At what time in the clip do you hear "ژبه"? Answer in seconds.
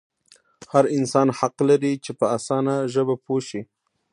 2.93-3.15